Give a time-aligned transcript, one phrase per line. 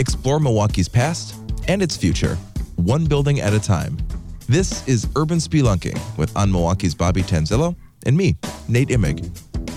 [0.00, 1.36] Explore Milwaukee's past
[1.68, 2.36] and its future,
[2.76, 3.98] one building at a time.
[4.48, 7.76] This is Urban Spelunking with On Milwaukee's Bobby Tanzillo
[8.06, 8.34] and me,
[8.66, 9.22] Nate Imig,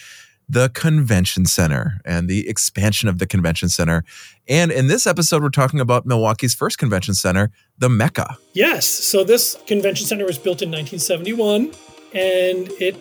[0.49, 4.05] the convention center and the expansion of the convention center.
[4.49, 8.39] And in this episode, we're talking about Milwaukee's first convention center, the Mecca.
[8.53, 8.87] Yes.
[8.87, 11.73] So this convention center was built in 1971
[12.15, 12.97] and it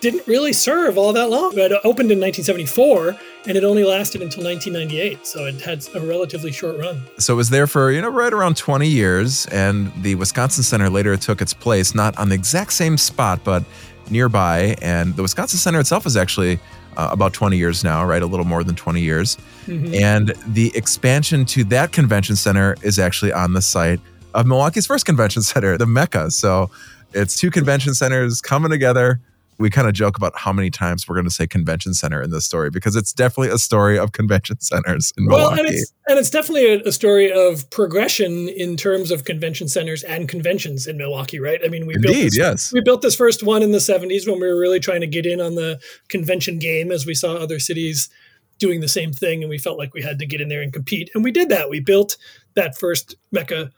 [0.00, 1.58] didn't really serve all that long.
[1.58, 3.16] It opened in 1974
[3.48, 5.26] and it only lasted until 1998.
[5.26, 7.02] So it had a relatively short run.
[7.18, 9.46] So it was there for, you know, right around 20 years.
[9.46, 13.64] And the Wisconsin Center later took its place, not on the exact same spot, but
[14.10, 14.76] nearby.
[14.80, 16.58] And the Wisconsin Center itself is actually
[16.96, 18.22] uh, about 20 years now, right?
[18.22, 19.36] A little more than 20 years.
[19.66, 19.94] Mm-hmm.
[19.94, 24.00] And the expansion to that convention center is actually on the site
[24.34, 26.30] of Milwaukee's first convention center, the Mecca.
[26.30, 26.70] So
[27.12, 29.20] it's two convention centers coming together
[29.58, 32.30] we kind of joke about how many times we're going to say convention center in
[32.30, 35.60] this story because it's definitely a story of convention centers in well, Milwaukee.
[35.60, 40.02] And it's, and it's definitely a, a, story of progression in terms of convention centers
[40.04, 41.60] and conventions in Milwaukee, right?
[41.64, 42.72] I mean, we Indeed, built this, yes.
[42.72, 45.24] we built this first one in the 70s when we were really trying to get
[45.24, 48.10] in on the convention game as we saw other cities
[48.58, 50.72] doing the same thing and we felt like we had to get in there and
[50.72, 51.10] compete.
[51.14, 51.70] And we did that.
[51.70, 52.16] We built
[52.54, 53.70] that first Mecca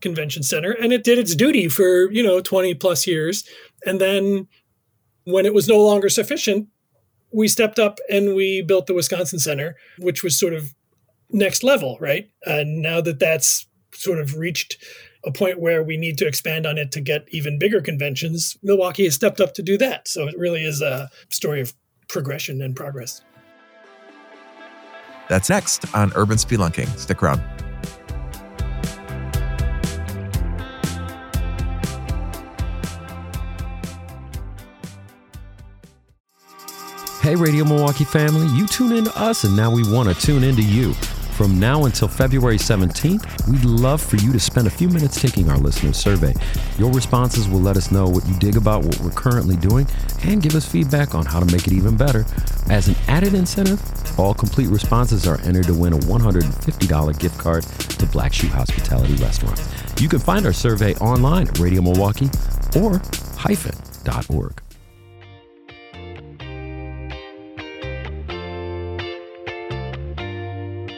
[0.00, 3.44] convention center and it did its duty for, you know, 20 plus years.
[3.84, 4.46] And then
[5.26, 6.68] when it was no longer sufficient,
[7.32, 10.74] we stepped up and we built the Wisconsin Center, which was sort of
[11.30, 12.30] next level, right?
[12.44, 14.78] And now that that's sort of reached
[15.24, 19.04] a point where we need to expand on it to get even bigger conventions, Milwaukee
[19.04, 20.06] has stepped up to do that.
[20.06, 21.74] So it really is a story of
[22.08, 23.22] progression and progress.
[25.28, 26.96] That's next on Urban Spelunking.
[26.96, 27.42] Stick around.
[37.26, 40.44] Hey, Radio Milwaukee family, you tune in to us, and now we want to tune
[40.44, 40.94] in to you.
[41.34, 45.50] From now until February 17th, we'd love for you to spend a few minutes taking
[45.50, 46.32] our listener survey.
[46.78, 49.88] Your responses will let us know what you dig about what we're currently doing
[50.22, 52.24] and give us feedback on how to make it even better.
[52.70, 53.82] As an added incentive,
[54.20, 59.14] all complete responses are entered to win a $150 gift card to Black Shoe Hospitality
[59.14, 59.60] Restaurant.
[59.98, 62.30] You can find our survey online at Radio Milwaukee
[62.76, 63.02] or
[63.36, 64.62] hyphen.org.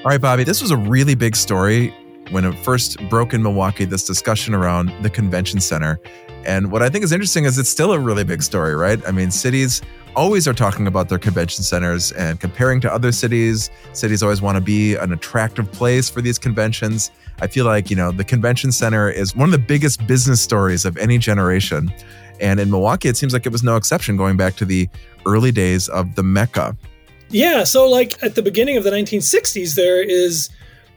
[0.04, 1.92] All right, Bobby, this was a really big story
[2.30, 5.98] when it first broke in Milwaukee, this discussion around the convention center.
[6.46, 9.00] And what I think is interesting is it's still a really big story, right?
[9.08, 9.82] I mean, cities
[10.14, 13.70] always are talking about their convention centers and comparing to other cities.
[13.92, 17.10] Cities always want to be an attractive place for these conventions.
[17.40, 20.84] I feel like, you know, the convention center is one of the biggest business stories
[20.84, 21.92] of any generation.
[22.40, 24.88] And in Milwaukee, it seems like it was no exception going back to the
[25.26, 26.76] early days of the Mecca.
[27.30, 30.48] Yeah, so like at the beginning of the 1960s, there is,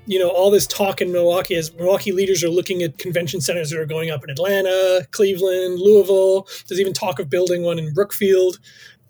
[0.06, 3.70] you know, all this talk in Milwaukee as Milwaukee leaders are looking at convention centers
[3.70, 6.48] that are going up in Atlanta, Cleveland, Louisville.
[6.68, 8.60] There's even talk of building one in Brookfield.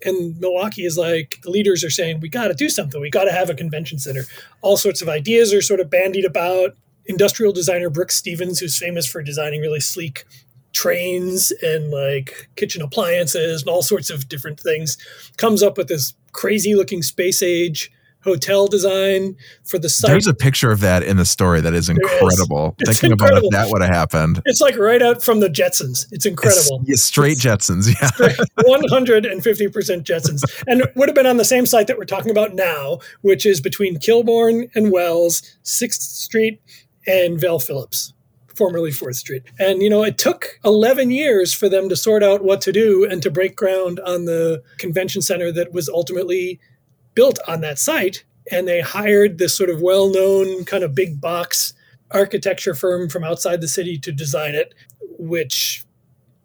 [0.04, 3.00] And Milwaukee is like, the leaders are saying, we got to do something.
[3.00, 4.24] We got to have a convention center.
[4.60, 6.70] All sorts of ideas are sort of bandied about.
[7.06, 10.24] Industrial designer Brooks Stevens, who's famous for designing really sleek
[10.72, 14.98] trains and like kitchen appliances and all sorts of different things,
[15.36, 17.90] comes up with this crazy looking space age
[18.24, 20.10] hotel design for the site.
[20.10, 22.74] There's a picture of that in the story that is incredible.
[22.80, 22.88] Is.
[22.88, 23.48] Thinking incredible.
[23.48, 24.40] about if that would have happened.
[24.44, 26.06] It's like right out from the Jetsons.
[26.12, 26.82] It's incredible.
[26.86, 28.10] It's, straight it's, Jetsons, yeah.
[28.60, 30.62] 150% Jetsons.
[30.66, 33.44] And it would have been on the same site that we're talking about now, which
[33.44, 36.60] is between Kilbourn and Wells, 6th Street
[37.06, 38.12] and Vel Phillips
[38.56, 39.42] formerly 4th Street.
[39.58, 43.06] And, you know, it took 11 years for them to sort out what to do
[43.08, 46.60] and to break ground on the convention center that was ultimately
[47.14, 48.24] built on that site.
[48.50, 51.74] And they hired this sort of well known kind of big box
[52.10, 54.74] architecture firm from outside the city to design it,
[55.18, 55.84] which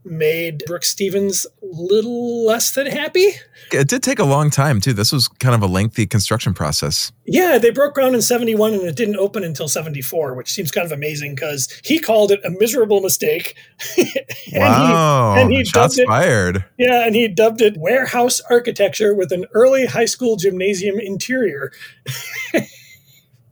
[0.09, 3.27] made Brooks Stevens a little less than happy.
[3.71, 4.93] It did take a long time too.
[4.93, 7.11] This was kind of a lengthy construction process.
[7.25, 10.85] Yeah, they broke ground in 71 and it didn't open until 74, which seems kind
[10.85, 13.55] of amazing because he called it a miserable mistake.
[13.97, 14.07] and
[14.53, 15.35] wow.
[15.35, 16.57] He, and he Shots dubbed fired.
[16.57, 21.71] It, yeah, and he dubbed it warehouse architecture with an early high school gymnasium interior.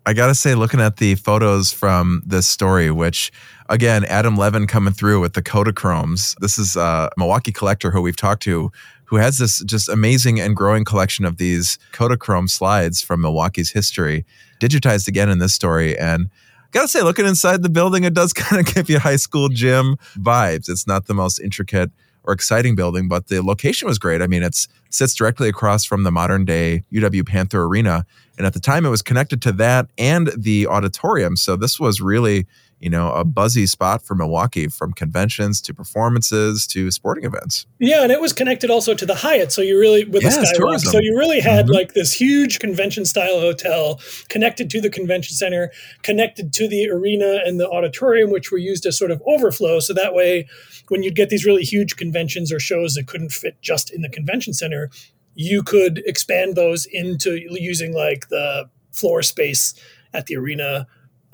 [0.05, 3.31] I got to say, looking at the photos from this story, which
[3.69, 6.35] again, Adam Levin coming through with the Kodachromes.
[6.39, 8.71] This is uh, a Milwaukee collector who we've talked to
[9.05, 14.25] who has this just amazing and growing collection of these Kodachrome slides from Milwaukee's history,
[14.59, 15.97] digitized again in this story.
[15.97, 16.29] And
[16.71, 19.97] gotta say, looking inside the building, it does kind of give you high school gym
[20.17, 20.69] vibes.
[20.69, 21.91] It's not the most intricate
[22.23, 24.21] or exciting building, but the location was great.
[24.21, 28.05] I mean, it sits directly across from the modern day UW Panther Arena.
[28.37, 31.37] And at the time, it was connected to that and the auditorium.
[31.37, 32.47] So this was really
[32.79, 37.65] you know, a buzzy spot for Milwaukee from conventions to performances to sporting events.
[37.79, 39.51] Yeah, and it was connected also to the Hyatt.
[39.51, 40.57] So you really with yes, the Skywalk.
[40.57, 40.91] Tourism.
[40.91, 41.73] So you really had mm-hmm.
[41.73, 45.71] like this huge convention style hotel connected to the convention center,
[46.03, 49.79] connected to the arena and the auditorium, which were used as sort of overflow.
[49.79, 50.47] So that way,
[50.89, 54.09] when you'd get these really huge conventions or shows that couldn't fit just in the
[54.09, 54.84] convention center,
[55.33, 59.73] you could expand those into using like the floor space
[60.13, 60.87] at the arena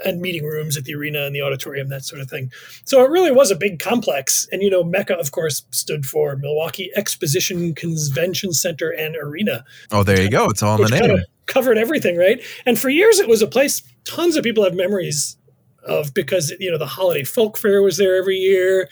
[0.03, 2.51] and meeting rooms at the arena and the auditorium, that sort of thing.
[2.85, 4.47] So it really was a big complex.
[4.51, 9.63] And, you know, MECCA, of course, stood for Milwaukee Exposition Convention Center and Arena.
[9.91, 10.45] Oh, there you go.
[10.45, 11.23] It's all in the name.
[11.51, 12.41] covered everything, right?
[12.65, 15.37] And for years, it was a place tons of people have memories
[15.83, 18.89] of because, you know, the holiday folk fair was there every year.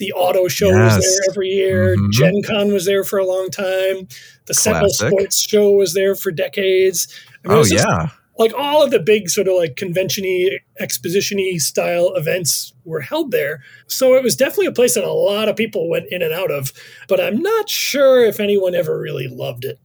[0.00, 0.96] The auto show yes.
[0.96, 1.96] was there every year.
[1.96, 2.10] Mm-hmm.
[2.10, 4.08] Gen Con was there for a long time.
[4.46, 7.06] The Sentinel Sports Show was there for decades.
[7.44, 8.08] I mean, oh, yeah
[8.40, 13.62] like all of the big sort of like convention-y, exposition-y style events were held there.
[13.86, 16.50] So it was definitely a place that a lot of people went in and out
[16.50, 16.72] of,
[17.06, 19.78] but I'm not sure if anyone ever really loved it.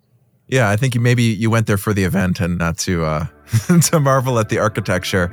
[0.48, 3.28] Yeah, I think you maybe you went there for the event and not to uh,
[3.82, 5.28] to marvel at the architecture.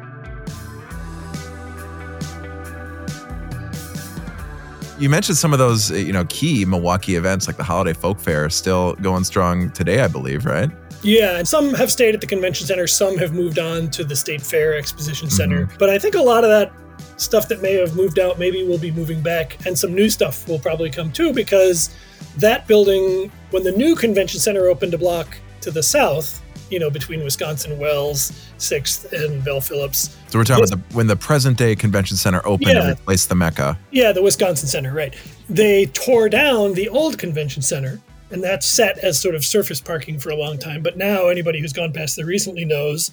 [5.02, 8.44] You mentioned some of those, you know, key Milwaukee events like the Holiday Folk Fair
[8.44, 10.70] are still going strong today, I believe, right?
[11.02, 14.14] Yeah, and some have stayed at the convention center, some have moved on to the
[14.14, 15.66] State Fair Exposition Center.
[15.66, 15.76] Mm-hmm.
[15.76, 16.72] But I think a lot of that
[17.20, 20.46] stuff that may have moved out maybe will be moving back, and some new stuff
[20.46, 21.92] will probably come too because
[22.36, 26.41] that building, when the new convention center opened a block to the south,
[26.72, 30.16] you know, between Wisconsin Wells, Sixth, and Vel Phillips.
[30.28, 33.28] So we're talking about the, when the present day convention center opened yeah, and replaced
[33.28, 33.76] the MECCA.
[33.90, 35.14] Yeah, the Wisconsin Center, right.
[35.48, 38.00] They tore down the old convention center
[38.32, 40.82] and that's set as sort of surface parking for a long time.
[40.82, 43.10] But now anybody who's gone past there recently knows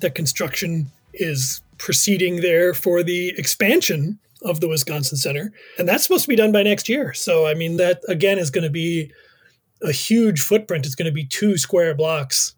[0.00, 6.24] that construction is proceeding there for the expansion of the Wisconsin Center, and that's supposed
[6.24, 7.14] to be done by next year.
[7.14, 9.10] So I mean that again is going to be
[9.82, 10.84] a huge footprint.
[10.84, 12.54] It's going to be two square blocks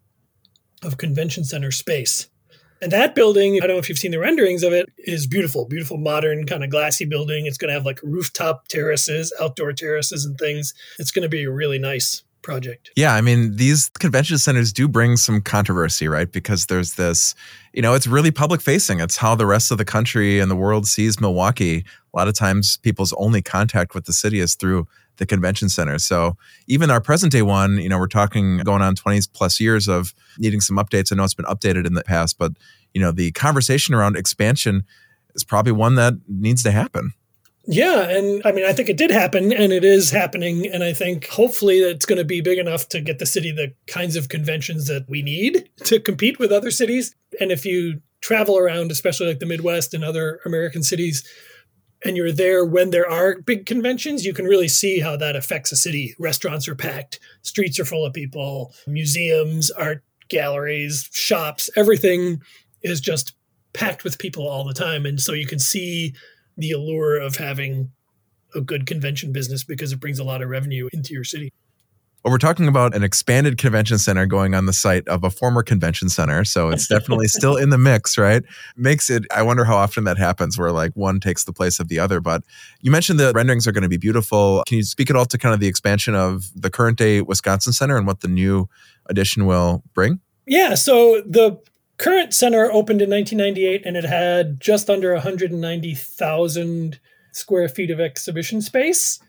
[0.83, 2.29] of convention center space.
[2.81, 5.65] And that building, I don't know if you've seen the renderings of it, is beautiful,
[5.65, 7.45] beautiful, modern, kind of glassy building.
[7.45, 10.73] It's going to have like rooftop terraces, outdoor terraces, and things.
[10.97, 12.89] It's going to be a really nice project.
[12.95, 16.31] Yeah, I mean, these convention centers do bring some controversy, right?
[16.31, 17.35] Because there's this,
[17.73, 19.01] you know, it's really public facing.
[19.01, 21.83] It's how the rest of the country and the world sees Milwaukee.
[22.13, 24.87] A lot of times people's only contact with the city is through
[25.19, 25.99] the convention center.
[25.99, 26.35] So
[26.67, 30.15] even our present day one, you know, we're talking going on 20 plus years of
[30.39, 31.11] needing some updates.
[31.11, 32.53] I know it's been updated in the past, but
[32.93, 34.83] you know, the conversation around expansion
[35.35, 37.13] is probably one that needs to happen.
[37.71, 40.91] Yeah, and I mean, I think it did happen, and it is happening, and I
[40.91, 44.27] think hopefully it's going to be big enough to get the city the kinds of
[44.27, 47.15] conventions that we need to compete with other cities.
[47.39, 51.23] And if you travel around, especially like the Midwest and other American cities,
[52.03, 55.71] and you're there when there are big conventions, you can really see how that affects
[55.71, 56.15] a city.
[56.17, 62.41] Restaurants are packed, streets are full of people, museums, art galleries, shops, everything
[62.81, 63.35] is just
[63.73, 65.05] packed with people all the time.
[65.05, 66.13] And so you can see
[66.57, 67.91] the allure of having
[68.55, 71.51] a good convention business because it brings a lot of revenue into your city.
[72.23, 75.63] Well, we're talking about an expanded convention center going on the site of a former
[75.63, 76.43] convention center.
[76.43, 78.43] So it's definitely still in the mix, right?
[78.75, 81.87] Makes it, I wonder how often that happens where like one takes the place of
[81.87, 82.19] the other.
[82.19, 82.43] But
[82.81, 84.63] you mentioned the renderings are going to be beautiful.
[84.67, 87.71] Can you speak at all to kind of the expansion of the current day Wisconsin
[87.71, 88.67] Center and what the new
[89.05, 90.19] addition will bring?
[90.45, 90.75] Yeah.
[90.75, 91.61] So the
[91.95, 96.99] current center opened in 1998 and it had just under 190,000
[97.31, 99.19] square feet of exhibition space.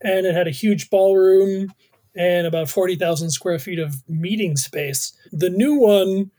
[0.00, 1.72] And it had a huge ballroom
[2.16, 5.12] and about 40,000 square feet of meeting space.
[5.32, 6.30] The new one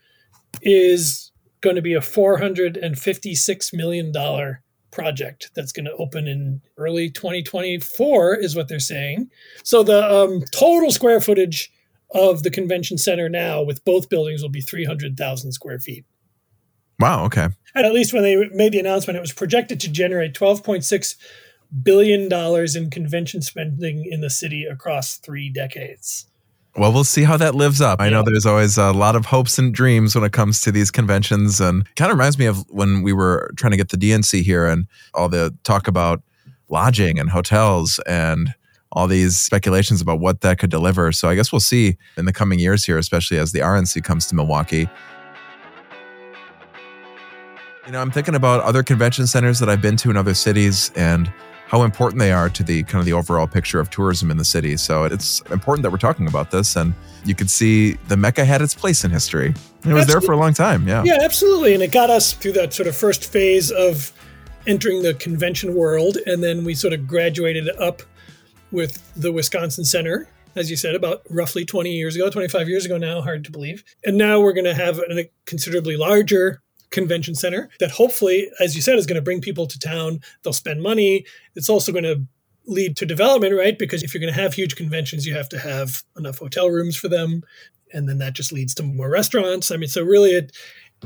[0.62, 1.30] is
[1.60, 4.12] going to be a $456 million
[4.90, 9.30] project that's going to open in early 2024, is what they're saying.
[9.62, 11.72] So the um, total square footage
[12.12, 16.04] of the convention center now with both buildings will be 300,000 square feet.
[16.98, 17.48] Wow, okay.
[17.74, 21.16] And at least when they made the announcement, it was projected to generate 12.6
[21.82, 26.26] billion dollars in convention spending in the city across three decades.
[26.76, 28.00] Well, we'll see how that lives up.
[28.00, 28.10] I yeah.
[28.10, 31.60] know there's always a lot of hopes and dreams when it comes to these conventions,
[31.60, 34.66] and kind of reminds me of when we were trying to get the DNC here
[34.66, 36.22] and all the talk about
[36.68, 38.54] lodging and hotels and
[38.92, 41.12] all these speculations about what that could deliver.
[41.12, 44.26] So I guess we'll see in the coming years here, especially as the RNC comes
[44.26, 44.88] to Milwaukee.
[47.86, 50.90] You know, I'm thinking about other convention centers that I've been to in other cities
[50.94, 51.32] and
[51.68, 54.44] how important they are to the kind of the overall picture of tourism in the
[54.44, 54.74] city.
[54.78, 56.76] So it's important that we're talking about this.
[56.76, 56.94] And
[57.26, 59.54] you could see the Mecca had its place in history.
[59.84, 60.88] It was there for a long time.
[60.88, 61.02] Yeah.
[61.04, 61.74] Yeah, absolutely.
[61.74, 64.12] And it got us through that sort of first phase of
[64.66, 66.16] entering the convention world.
[66.24, 68.00] And then we sort of graduated up
[68.72, 72.96] with the Wisconsin Center, as you said, about roughly 20 years ago, 25 years ago
[72.96, 73.84] now, hard to believe.
[74.06, 78.82] And now we're going to have a considerably larger convention center that hopefully, as you
[78.82, 80.20] said, is going to bring people to town.
[80.42, 81.24] They'll spend money.
[81.54, 82.22] It's also going to
[82.66, 83.78] lead to development, right?
[83.78, 86.96] Because if you're going to have huge conventions, you have to have enough hotel rooms
[86.96, 87.42] for them.
[87.92, 89.70] And then that just leads to more restaurants.
[89.70, 90.56] I mean, so really, it,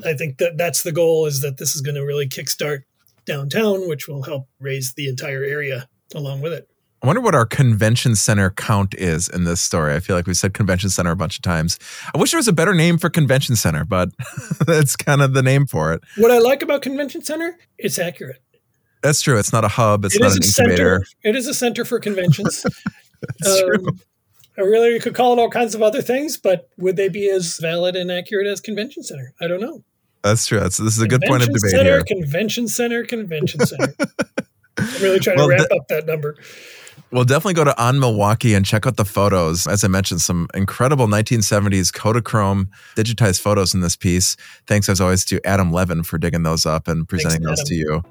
[0.04, 2.82] I think that that's the goal is that this is going to really kickstart
[3.24, 6.68] downtown, which will help raise the entire area along with it.
[7.02, 9.94] I wonder what our convention center count is in this story.
[9.94, 11.80] I feel like we said convention center a bunch of times.
[12.14, 14.11] I wish there was a better name for convention center, but
[14.66, 16.00] that's kind of the name for it.
[16.16, 18.40] What I like about convention center, it's accurate.
[19.02, 19.37] That's true.
[19.37, 20.04] It's not a hub.
[20.04, 21.04] It's it not an incubator.
[21.04, 22.64] Center, it is a center for conventions.
[23.40, 23.97] That's um, true.
[24.56, 27.28] I really you could call it all kinds of other things, but would they be
[27.28, 29.35] as valid and accurate as convention center?
[29.40, 29.82] I don't know.
[30.23, 30.61] That's true.
[30.61, 32.04] That's, this is a good point of debate center, here.
[32.04, 33.92] Convention center, convention center.
[34.78, 36.37] I'm really trying well, to ramp up that number.
[37.12, 39.66] Well, definitely go to On Milwaukee and check out the photos.
[39.66, 44.35] As I mentioned, some incredible 1970s Kodachrome digitized photos in this piece.
[44.66, 47.75] Thanks, as always, to Adam Levin for digging those up and presenting Thanks, those to
[47.75, 48.02] you.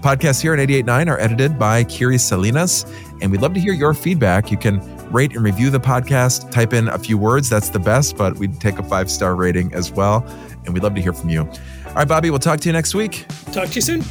[0.00, 2.86] Podcasts here at 88.9 are edited by Kiri Salinas,
[3.20, 4.50] and we'd love to hear your feedback.
[4.50, 4.80] You can
[5.12, 8.58] rate and review the podcast, type in a few words, that's the best, but we'd
[8.60, 10.24] take a five star rating as well.
[10.64, 11.42] And we'd love to hear from you.
[11.42, 13.26] All right, Bobby, we'll talk to you next week.
[13.52, 14.02] Talk to you soon.